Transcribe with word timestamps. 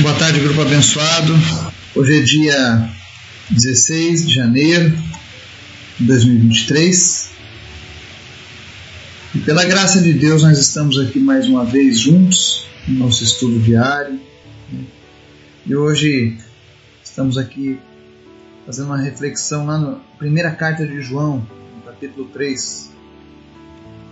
Boa 0.00 0.14
tarde, 0.14 0.38
grupo 0.38 0.62
abençoado. 0.62 1.32
Hoje 1.92 2.18
é 2.18 2.22
dia 2.22 2.88
16 3.50 4.28
de 4.28 4.32
janeiro 4.32 4.96
de 5.98 6.06
2023. 6.06 7.30
E 9.34 9.38
pela 9.40 9.64
graça 9.64 10.00
de 10.00 10.12
Deus, 10.12 10.44
nós 10.44 10.56
estamos 10.56 11.00
aqui 11.00 11.18
mais 11.18 11.48
uma 11.48 11.64
vez 11.64 11.98
juntos 11.98 12.64
no 12.86 13.06
nosso 13.06 13.24
estudo 13.24 13.58
diário. 13.58 14.20
E 15.66 15.74
hoje 15.74 16.38
estamos 17.02 17.36
aqui 17.36 17.80
fazendo 18.66 18.86
uma 18.86 18.98
reflexão 18.98 19.66
lá 19.66 19.78
na 19.78 19.96
primeira 20.16 20.52
carta 20.52 20.86
de 20.86 21.02
João, 21.02 21.44
no 21.74 21.82
capítulo 21.82 22.28
3, 22.28 22.92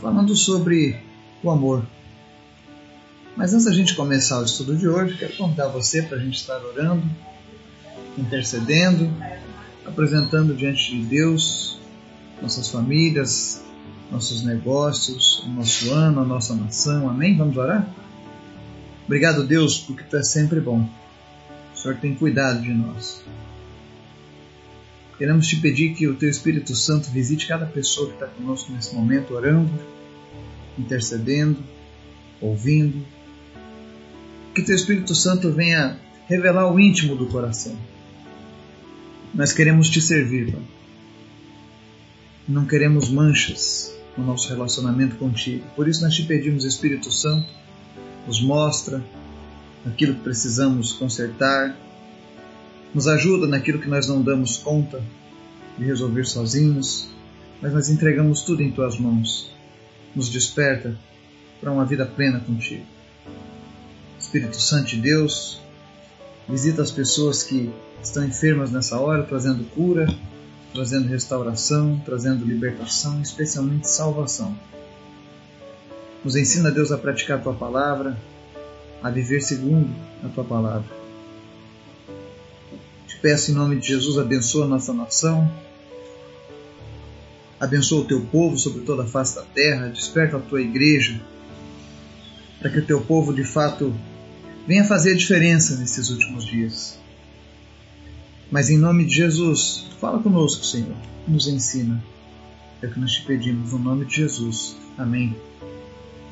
falando 0.02 0.34
sobre 0.34 0.96
o 1.44 1.50
amor. 1.50 1.86
Mas 3.36 3.52
antes 3.52 3.66
da 3.66 3.72
gente 3.72 3.94
começar 3.94 4.40
o 4.40 4.44
estudo 4.44 4.74
de 4.74 4.88
hoje, 4.88 5.18
quero 5.18 5.36
convidar 5.36 5.68
você 5.68 6.00
para 6.02 6.16
a 6.16 6.20
gente 6.20 6.36
estar 6.36 6.58
orando, 6.64 7.02
intercedendo, 8.16 9.12
apresentando 9.84 10.54
diante 10.54 10.90
de 10.96 11.04
Deus 11.04 11.78
nossas 12.40 12.68
famílias, 12.68 13.62
nossos 14.10 14.42
negócios, 14.42 15.40
o 15.40 15.48
nosso 15.50 15.92
ano, 15.92 16.22
a 16.22 16.24
nossa 16.24 16.54
nação. 16.54 17.10
Amém? 17.10 17.36
Vamos 17.36 17.56
orar? 17.58 17.86
Obrigado, 19.04 19.46
Deus, 19.46 19.78
porque 19.78 20.02
Tu 20.02 20.16
é 20.16 20.22
sempre 20.22 20.58
bom. 20.58 20.88
O 21.74 21.78
Senhor 21.78 21.98
tem 21.98 22.14
cuidado 22.14 22.62
de 22.62 22.72
nós. 22.72 23.22
Queremos 25.18 25.46
te 25.46 25.56
pedir 25.56 25.94
que 25.94 26.08
o 26.08 26.14
Teu 26.14 26.28
Espírito 26.28 26.74
Santo 26.74 27.10
visite 27.10 27.46
cada 27.46 27.66
pessoa 27.66 28.08
que 28.08 28.14
está 28.14 28.26
conosco 28.26 28.72
nesse 28.72 28.94
momento, 28.94 29.34
orando, 29.34 29.72
intercedendo, 30.78 31.58
ouvindo, 32.40 33.04
que 34.56 34.62
teu 34.62 34.74
Espírito 34.74 35.14
Santo 35.14 35.52
venha 35.52 35.98
revelar 36.26 36.72
o 36.72 36.80
íntimo 36.80 37.14
do 37.14 37.26
coração. 37.26 37.76
Nós 39.34 39.52
queremos 39.52 39.90
te 39.90 40.00
servir, 40.00 40.50
Pai. 40.50 40.62
Não 42.48 42.64
queremos 42.64 43.10
manchas 43.10 43.94
no 44.16 44.24
nosso 44.24 44.48
relacionamento 44.48 45.16
contigo. 45.16 45.62
Por 45.76 45.86
isso 45.86 46.00
nós 46.02 46.14
te 46.14 46.22
pedimos, 46.22 46.64
Espírito 46.64 47.12
Santo, 47.12 47.46
nos 48.26 48.40
mostra 48.40 49.04
aquilo 49.84 50.14
que 50.14 50.22
precisamos 50.22 50.94
consertar, 50.94 51.76
nos 52.94 53.06
ajuda 53.06 53.46
naquilo 53.46 53.78
que 53.78 53.90
nós 53.90 54.08
não 54.08 54.22
damos 54.22 54.56
conta 54.56 55.02
de 55.76 55.84
resolver 55.84 56.24
sozinhos, 56.24 57.10
mas 57.60 57.74
nós 57.74 57.90
entregamos 57.90 58.40
tudo 58.40 58.62
em 58.62 58.72
tuas 58.72 58.98
mãos. 58.98 59.52
Nos 60.14 60.30
desperta 60.30 60.96
para 61.60 61.70
uma 61.70 61.84
vida 61.84 62.06
plena 62.06 62.40
contigo. 62.40 62.95
Espírito 64.18 64.60
Santo 64.60 64.88
de 64.88 65.00
Deus, 65.00 65.60
visita 66.48 66.82
as 66.82 66.90
pessoas 66.90 67.42
que 67.42 67.70
estão 68.02 68.24
enfermas 68.24 68.70
nessa 68.70 68.98
hora, 68.98 69.22
trazendo 69.22 69.64
cura, 69.70 70.06
trazendo 70.72 71.08
restauração, 71.08 72.00
trazendo 72.04 72.44
libertação, 72.44 73.20
especialmente 73.20 73.88
salvação. 73.88 74.56
Nos 76.24 76.36
ensina, 76.36 76.70
Deus, 76.70 76.90
a 76.90 76.98
praticar 76.98 77.38
a 77.38 77.42
tua 77.42 77.54
palavra, 77.54 78.16
a 79.02 79.10
viver 79.10 79.40
segundo 79.40 79.94
a 80.24 80.28
tua 80.28 80.44
palavra. 80.44 80.88
Te 83.06 83.16
peço 83.18 83.50
em 83.50 83.54
nome 83.54 83.76
de 83.76 83.88
Jesus, 83.88 84.18
abençoa 84.18 84.64
a 84.64 84.68
nossa 84.68 84.92
nação, 84.92 85.50
abençoa 87.58 88.00
o 88.00 88.04
teu 88.04 88.20
povo 88.22 88.58
sobre 88.58 88.82
toda 88.82 89.04
a 89.04 89.06
face 89.06 89.36
da 89.36 89.42
terra, 89.42 89.88
desperta 89.88 90.36
a 90.36 90.40
tua 90.40 90.60
igreja, 90.60 91.20
para 92.66 92.72
que 92.72 92.78
o 92.80 92.84
teu 92.84 93.00
povo 93.00 93.32
de 93.32 93.44
fato 93.44 93.94
venha 94.66 94.84
fazer 94.84 95.12
a 95.12 95.16
diferença 95.16 95.76
nesses 95.76 96.10
últimos 96.10 96.44
dias. 96.44 96.98
Mas 98.50 98.70
em 98.70 98.76
nome 98.76 99.04
de 99.04 99.14
Jesus, 99.14 99.86
fala 100.00 100.20
conosco, 100.20 100.66
Senhor, 100.66 100.96
nos 101.28 101.46
ensina. 101.46 102.02
É 102.82 102.88
o 102.88 102.90
que 102.90 102.98
nós 102.98 103.12
te 103.12 103.22
pedimos, 103.22 103.70
no 103.70 103.78
nome 103.78 104.04
de 104.04 104.16
Jesus. 104.16 104.76
Amém. 104.98 105.36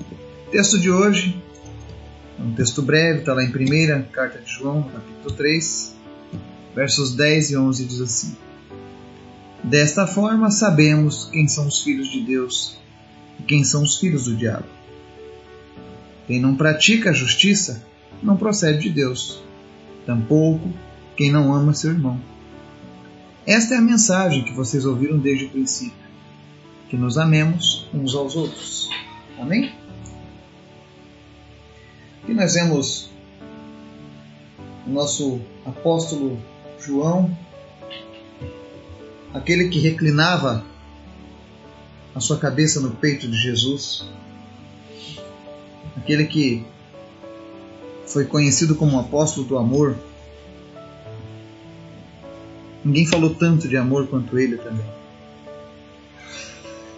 O 0.00 0.50
texto 0.50 0.76
de 0.76 0.91
hoje 0.91 1.41
é 2.41 2.42
um 2.42 2.53
texto 2.53 2.82
breve, 2.82 3.20
está 3.20 3.32
lá 3.32 3.44
em 3.44 3.50
1 3.50 4.03
carta 4.10 4.41
de 4.41 4.50
João, 4.50 4.82
capítulo 4.82 5.36
3, 5.36 5.94
versos 6.75 7.14
10 7.14 7.50
e 7.50 7.56
11, 7.56 7.84
diz 7.84 8.00
assim: 8.00 8.36
Desta 9.62 10.04
forma 10.04 10.50
sabemos 10.50 11.28
quem 11.30 11.47
são 11.47 11.69
os 11.69 11.80
filhos 11.80 12.10
de 12.10 12.22
Deus 12.22 12.76
e 13.38 13.44
quem 13.44 13.62
são 13.62 13.84
os 13.84 13.98
filhos 13.98 14.25
do 14.25 14.34
diabo. 14.34 14.66
Quem 16.26 16.40
não 16.40 16.56
pratica 16.56 17.10
a 17.10 17.12
justiça 17.12 17.84
não 18.22 18.36
procede 18.36 18.84
de 18.84 18.90
Deus, 18.90 19.42
tampouco 20.06 20.72
quem 21.16 21.30
não 21.30 21.54
ama 21.54 21.74
seu 21.74 21.90
irmão. 21.90 22.20
Esta 23.46 23.74
é 23.74 23.78
a 23.78 23.82
mensagem 23.82 24.42
que 24.42 24.52
vocês 24.54 24.86
ouviram 24.86 25.18
desde 25.18 25.44
o 25.44 25.50
princípio: 25.50 25.92
que 26.88 26.96
nos 26.96 27.18
amemos 27.18 27.86
uns 27.92 28.14
aos 28.14 28.34
outros. 28.36 28.88
Amém? 29.38 29.72
Aqui 32.22 32.32
nós 32.32 32.54
vemos 32.54 33.10
o 34.86 34.91
nosso 34.91 35.41
apóstolo 35.66 36.41
João, 36.80 37.36
aquele 39.34 39.68
que 39.68 39.78
reclinava 39.78 40.64
a 42.14 42.20
sua 42.20 42.38
cabeça 42.38 42.80
no 42.80 42.92
peito 42.92 43.28
de 43.28 43.36
Jesus, 43.36 44.08
aquele 45.97 46.25
que 46.27 46.65
foi 48.06 48.25
conhecido 48.25 48.75
como 48.75 48.99
apóstolo 48.99 49.47
do 49.47 49.59
amor. 49.59 49.97
Ninguém 52.84 53.06
falou 53.06 53.34
tanto 53.34 53.66
de 53.66 53.77
amor 53.77 54.06
quanto 54.09 54.38
ele 54.38 54.56
também. 54.59 54.87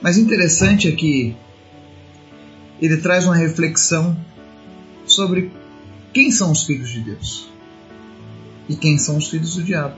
Mas 0.03 0.19
interessante 0.19 0.89
é 0.89 0.93
que 0.93 1.35
ele 2.81 2.97
traz 2.99 3.25
uma 3.25 3.37
reflexão 3.37 4.17
sobre 5.07 5.51
quem 6.13 6.31
são 6.31 6.51
os 6.51 6.65
filhos 6.65 6.91
de 6.91 7.01
Deus 7.01 7.49
e 8.69 8.75
quem 8.75 8.99
são 8.99 9.17
os 9.17 9.29
filhos 9.29 9.55
do 9.55 9.63
diabo. 9.63 9.97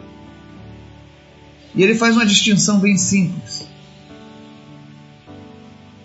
E 1.75 1.83
ele 1.83 1.95
faz 1.95 2.15
uma 2.15 2.27
distinção 2.27 2.79
bem 2.79 2.97
simples. 2.97 3.67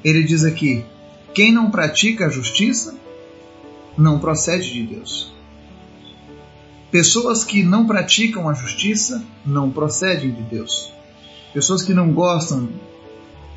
Ele 0.04 0.24
diz 0.24 0.44
aqui: 0.44 0.86
quem 1.34 1.52
não 1.52 1.72
pratica 1.72 2.28
a 2.28 2.30
justiça 2.30 2.96
não 3.98 4.20
procede 4.20 4.74
de 4.74 4.84
Deus. 4.84 5.34
Pessoas 6.92 7.44
que 7.44 7.64
não 7.64 7.88
praticam 7.88 8.48
a 8.48 8.54
justiça 8.54 9.24
não 9.46 9.72
procedem 9.72 10.32
de 10.32 10.44
Deus. 10.44 10.94
Pessoas 11.54 11.82
que 11.82 11.94
não 11.94 12.14
gostam 12.14 12.70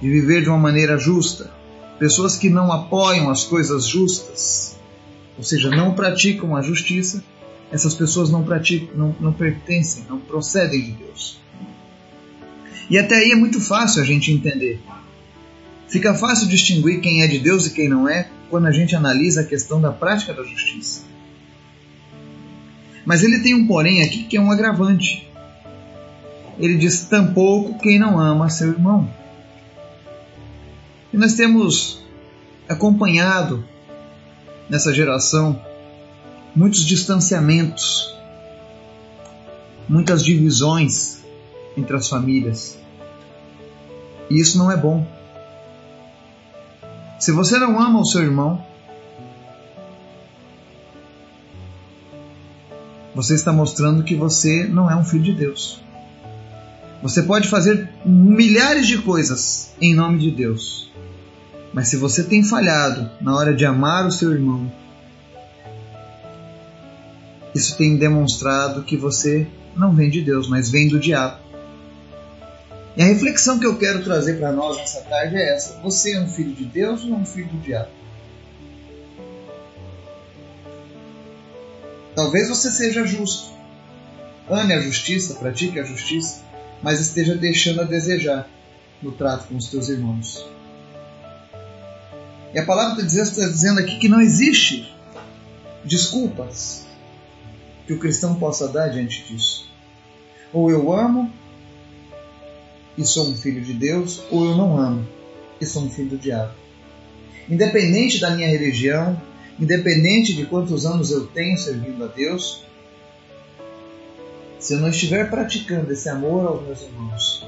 de 0.00 0.08
viver 0.08 0.42
de 0.42 0.48
uma 0.48 0.58
maneira 0.58 0.98
justa, 0.98 1.50
pessoas 1.98 2.36
que 2.36 2.48
não 2.48 2.72
apoiam 2.72 3.30
as 3.30 3.44
coisas 3.44 3.86
justas, 3.86 4.76
ou 5.36 5.44
seja, 5.44 5.70
não 5.70 5.94
praticam 5.94 6.56
a 6.56 6.62
justiça, 6.62 7.22
essas 7.70 7.94
pessoas 7.94 8.30
não 8.30 8.42
praticam, 8.42 8.96
não, 8.96 9.16
não 9.20 9.32
pertencem, 9.32 10.04
não 10.08 10.18
procedem 10.18 10.82
de 10.82 10.92
Deus. 10.92 11.38
E 12.88 12.98
até 12.98 13.16
aí 13.16 13.32
é 13.32 13.36
muito 13.36 13.60
fácil 13.60 14.02
a 14.02 14.04
gente 14.04 14.32
entender. 14.32 14.80
Fica 15.88 16.14
fácil 16.14 16.48
distinguir 16.48 17.00
quem 17.00 17.22
é 17.22 17.26
de 17.26 17.38
Deus 17.38 17.66
e 17.66 17.70
quem 17.70 17.88
não 17.88 18.08
é 18.08 18.28
quando 18.50 18.66
a 18.66 18.72
gente 18.72 18.94
analisa 18.94 19.42
a 19.42 19.44
questão 19.44 19.80
da 19.80 19.92
prática 19.92 20.32
da 20.32 20.42
justiça. 20.42 21.02
Mas 23.04 23.22
ele 23.22 23.40
tem 23.40 23.54
um 23.54 23.66
porém 23.66 24.02
aqui 24.02 24.24
que 24.24 24.36
é 24.36 24.40
um 24.40 24.50
agravante. 24.50 25.28
Ele 26.58 26.76
diz: 26.76 27.04
tampouco 27.04 27.78
quem 27.78 27.98
não 27.98 28.18
ama 28.18 28.50
seu 28.50 28.68
irmão. 28.68 29.08
E 31.12 31.16
nós 31.16 31.34
temos 31.34 32.00
acompanhado 32.68 33.64
nessa 34.68 34.92
geração 34.92 35.60
muitos 36.54 36.84
distanciamentos, 36.84 38.12
muitas 39.88 40.24
divisões 40.24 41.20
entre 41.76 41.94
as 41.94 42.08
famílias. 42.08 42.76
E 44.28 44.40
isso 44.40 44.58
não 44.58 44.70
é 44.70 44.76
bom. 44.76 45.06
Se 47.18 47.32
você 47.32 47.58
não 47.58 47.80
ama 47.80 48.00
o 48.00 48.04
seu 48.04 48.22
irmão, 48.22 48.64
você 53.14 53.34
está 53.34 53.52
mostrando 53.52 54.04
que 54.04 54.14
você 54.14 54.64
não 54.66 54.90
é 54.90 54.94
um 54.94 55.04
filho 55.04 55.22
de 55.22 55.32
Deus. 55.32 55.80
Você 57.02 57.22
pode 57.22 57.48
fazer 57.48 57.88
milhares 58.04 58.86
de 58.86 58.98
coisas 58.98 59.72
em 59.80 59.94
nome 59.94 60.18
de 60.18 60.30
Deus, 60.30 60.92
mas 61.72 61.88
se 61.88 61.96
você 61.96 62.24
tem 62.24 62.42
falhado 62.42 63.10
na 63.20 63.34
hora 63.34 63.54
de 63.54 63.64
amar 63.64 64.06
o 64.06 64.10
seu 64.10 64.32
irmão, 64.32 64.70
isso 67.54 67.76
tem 67.78 67.96
demonstrado 67.96 68.82
que 68.82 68.96
você 68.96 69.46
não 69.74 69.94
vem 69.94 70.10
de 70.10 70.20
Deus, 70.20 70.46
mas 70.48 70.68
vem 70.68 70.88
do 70.88 70.98
diabo. 70.98 71.45
E 72.96 73.02
a 73.02 73.06
reflexão 73.06 73.58
que 73.58 73.66
eu 73.66 73.78
quero 73.78 74.02
trazer 74.02 74.38
para 74.38 74.52
nós 74.52 74.78
nessa 74.78 75.02
tarde 75.02 75.36
é 75.36 75.54
essa: 75.54 75.78
você 75.82 76.14
é 76.14 76.20
um 76.20 76.28
filho 76.28 76.54
de 76.54 76.64
Deus 76.64 77.04
ou 77.04 77.10
é 77.10 77.16
um 77.16 77.26
filho 77.26 77.48
do 77.48 77.58
diabo? 77.58 77.90
Talvez 82.14 82.48
você 82.48 82.70
seja 82.70 83.06
justo, 83.06 83.52
ame 84.48 84.72
a 84.72 84.80
justiça, 84.80 85.34
pratique 85.34 85.78
a 85.78 85.84
justiça, 85.84 86.42
mas 86.82 86.98
esteja 86.98 87.34
deixando 87.34 87.82
a 87.82 87.84
desejar 87.84 88.48
no 89.02 89.12
trato 89.12 89.48
com 89.48 89.56
os 89.56 89.68
teus 89.68 89.90
irmãos. 89.90 90.46
E 92.54 92.58
a 92.58 92.64
palavra 92.64 93.02
de 93.02 93.14
Deus 93.14 93.28
está 93.28 93.46
dizendo 93.46 93.80
aqui 93.80 93.98
que 93.98 94.08
não 94.08 94.22
existe 94.22 94.90
desculpas 95.84 96.86
que 97.86 97.92
o 97.92 97.98
cristão 97.98 98.36
possa 98.36 98.66
dar 98.66 98.88
diante 98.88 99.22
disso. 99.24 99.70
Ou 100.54 100.70
eu 100.70 100.90
amo 100.90 101.30
e 102.96 103.04
sou 103.04 103.28
um 103.28 103.36
filho 103.36 103.62
de 103.62 103.72
Deus, 103.72 104.22
ou 104.30 104.44
eu 104.44 104.56
não 104.56 104.76
amo 104.78 105.06
e 105.60 105.66
sou 105.66 105.82
um 105.82 105.90
filho 105.90 106.10
do 106.10 106.18
diabo. 106.18 106.52
Independente 107.48 108.18
da 108.20 108.30
minha 108.30 108.48
religião, 108.48 109.20
independente 109.58 110.34
de 110.34 110.46
quantos 110.46 110.84
anos 110.84 111.10
eu 111.10 111.26
tenho 111.26 111.56
servindo 111.58 112.04
a 112.04 112.08
Deus, 112.08 112.64
se 114.58 114.74
eu 114.74 114.80
não 114.80 114.88
estiver 114.88 115.30
praticando 115.30 115.92
esse 115.92 116.08
amor 116.08 116.46
aos 116.46 116.62
meus 116.62 116.82
irmãos, 116.82 117.46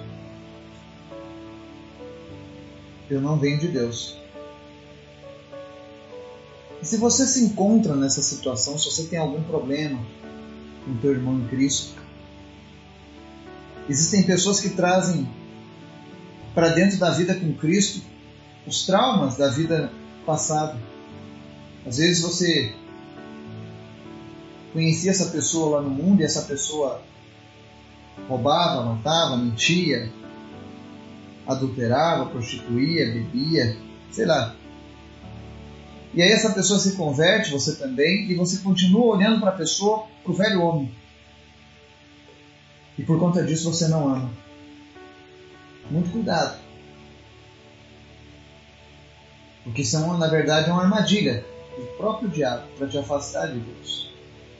eu 3.10 3.20
não 3.20 3.38
venho 3.38 3.58
de 3.58 3.68
Deus. 3.68 4.16
E 6.80 6.86
se 6.86 6.96
você 6.96 7.26
se 7.26 7.42
encontra 7.42 7.96
nessa 7.96 8.22
situação, 8.22 8.78
se 8.78 8.84
você 8.84 9.04
tem 9.04 9.18
algum 9.18 9.42
problema 9.42 9.98
com 10.84 10.96
teu 10.98 11.12
irmão 11.12 11.40
em 11.40 11.48
Cristo, 11.48 11.94
existem 13.88 14.22
pessoas 14.22 14.60
que 14.60 14.70
trazem 14.70 15.28
para 16.58 16.70
dentro 16.70 16.98
da 16.98 17.10
vida 17.10 17.36
com 17.36 17.54
Cristo 17.54 18.02
os 18.66 18.84
traumas 18.84 19.36
da 19.36 19.48
vida 19.48 19.92
passada. 20.26 20.76
Às 21.86 21.98
vezes 21.98 22.20
você 22.20 22.74
conhecia 24.72 25.12
essa 25.12 25.26
pessoa 25.26 25.76
lá 25.76 25.82
no 25.82 25.90
mundo 25.90 26.20
e 26.20 26.24
essa 26.24 26.42
pessoa 26.42 27.00
roubava, 28.28 28.92
matava, 28.92 29.36
mentia, 29.36 30.12
adulterava, 31.46 32.26
prostituía, 32.26 33.06
bebia, 33.06 33.76
sei 34.10 34.26
lá. 34.26 34.56
E 36.12 36.20
aí 36.20 36.32
essa 36.32 36.50
pessoa 36.50 36.80
se 36.80 36.96
converte, 36.96 37.52
você 37.52 37.76
também, 37.76 38.28
e 38.28 38.34
você 38.34 38.58
continua 38.64 39.14
olhando 39.14 39.38
para 39.38 39.50
a 39.50 39.56
pessoa, 39.56 40.08
para 40.24 40.32
o 40.32 40.34
velho 40.34 40.60
homem. 40.62 40.92
E 42.98 43.04
por 43.04 43.16
conta 43.20 43.44
disso 43.44 43.72
você 43.72 43.86
não 43.86 44.08
ama. 44.08 44.47
Muito 45.90 46.10
cuidado. 46.10 46.58
Porque 49.64 49.82
isso, 49.82 49.96
é 49.96 50.00
na 50.00 50.26
verdade, 50.28 50.70
é 50.70 50.72
uma 50.72 50.82
armadilha 50.82 51.44
do 51.76 51.84
próprio 51.96 52.28
diabo 52.28 52.66
para 52.78 52.86
te 52.86 52.98
afastar 52.98 53.48
de 53.48 53.60
Deus. 53.60 54.10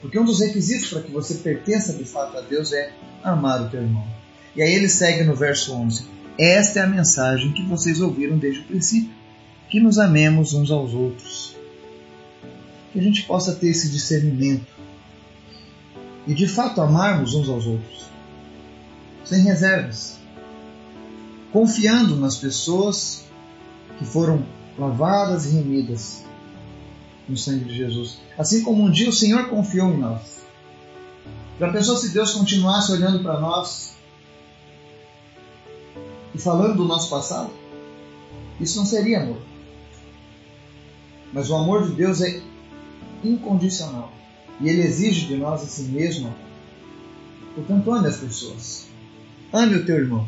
Porque 0.01 0.19
um 0.19 0.25
dos 0.25 0.39
requisitos 0.39 0.89
para 0.89 1.01
que 1.01 1.11
você 1.11 1.35
pertença 1.35 1.93
de 1.93 2.05
fato 2.05 2.37
a 2.37 2.41
Deus 2.41 2.71
é 2.71 2.91
amar 3.23 3.61
o 3.61 3.69
teu 3.69 3.81
irmão. 3.81 4.07
E 4.55 4.61
aí 4.61 4.73
ele 4.73 4.87
segue 4.87 5.23
no 5.23 5.35
verso 5.35 5.73
11: 5.73 6.05
Esta 6.37 6.79
é 6.79 6.83
a 6.83 6.87
mensagem 6.87 7.51
que 7.51 7.63
vocês 7.63 7.99
ouviram 7.99 8.37
desde 8.37 8.61
o 8.61 8.65
princípio, 8.65 9.11
que 9.69 9.79
nos 9.79 9.97
amemos 9.97 10.53
uns 10.53 10.71
aos 10.71 10.93
outros. 10.93 11.55
Que 12.93 12.99
a 12.99 13.01
gente 13.01 13.23
possa 13.23 13.53
ter 13.53 13.69
esse 13.69 13.89
discernimento 13.89 14.79
e 16.25 16.33
de 16.35 16.47
fato 16.47 16.79
amarmos 16.81 17.33
uns 17.33 17.49
aos 17.49 17.65
outros, 17.65 18.05
sem 19.25 19.41
reservas, 19.41 20.18
confiando 21.51 22.15
nas 22.15 22.37
pessoas 22.37 23.25
que 23.97 24.05
foram 24.05 24.45
lavadas 24.77 25.45
e 25.45 25.55
remidas 25.55 26.23
no 27.27 27.37
sangue 27.37 27.65
de 27.65 27.75
Jesus. 27.75 28.19
Assim 28.37 28.63
como 28.63 28.83
um 28.83 28.91
dia 28.91 29.09
o 29.09 29.13
Senhor 29.13 29.49
confiou 29.49 29.91
em 29.91 29.97
nós. 29.97 30.39
Já 31.59 31.71
pensou 31.71 31.97
se 31.97 32.09
Deus 32.09 32.33
continuasse 32.33 32.91
olhando 32.91 33.21
para 33.21 33.39
nós 33.39 33.95
e 36.33 36.37
falando 36.39 36.77
do 36.77 36.85
nosso 36.85 37.09
passado? 37.09 37.51
Isso 38.59 38.77
não 38.77 38.85
seria 38.85 39.21
amor. 39.21 39.41
Mas 41.33 41.49
o 41.49 41.55
amor 41.55 41.87
de 41.87 41.93
Deus 41.93 42.21
é 42.21 42.41
incondicional 43.23 44.11
e 44.61 44.69
ele 44.69 44.81
exige 44.81 45.27
de 45.27 45.35
nós 45.35 45.63
esse 45.63 45.83
mesmo 45.83 46.27
amor. 46.27 46.39
Portanto, 47.55 47.91
ame 47.91 48.07
as 48.07 48.17
pessoas. 48.17 48.87
Ame 49.51 49.75
o 49.75 49.85
teu 49.85 49.97
irmão. 49.97 50.27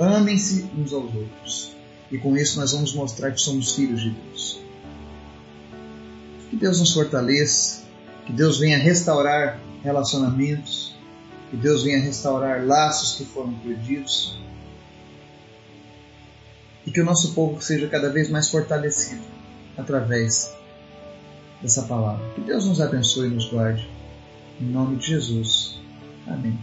Amem-se 0.00 0.66
uns 0.78 0.94
aos 0.94 1.14
outros. 1.14 1.76
E 2.10 2.16
com 2.16 2.34
isso 2.34 2.58
nós 2.58 2.72
vamos 2.72 2.94
mostrar 2.94 3.32
que 3.32 3.40
somos 3.40 3.74
filhos 3.74 4.00
de 4.00 4.10
Deus. 4.10 4.58
Que 6.48 6.56
Deus 6.56 6.80
nos 6.80 6.92
fortaleça, 6.94 7.82
que 8.24 8.32
Deus 8.32 8.58
venha 8.58 8.78
restaurar 8.78 9.60
relacionamentos, 9.84 10.96
que 11.50 11.56
Deus 11.56 11.84
venha 11.84 12.00
restaurar 12.00 12.66
laços 12.66 13.18
que 13.18 13.24
foram 13.26 13.52
perdidos 13.52 14.38
e 16.86 16.90
que 16.90 17.00
o 17.00 17.04
nosso 17.04 17.34
povo 17.34 17.60
seja 17.60 17.86
cada 17.86 18.10
vez 18.10 18.30
mais 18.30 18.48
fortalecido 18.48 19.22
através 19.76 20.50
dessa 21.60 21.82
palavra. 21.82 22.24
Que 22.34 22.40
Deus 22.40 22.64
nos 22.64 22.80
abençoe 22.80 23.28
e 23.28 23.30
nos 23.30 23.50
guarde. 23.50 23.88
Em 24.60 24.64
nome 24.64 24.96
de 24.96 25.08
Jesus. 25.08 25.78
Amém. 26.26 26.58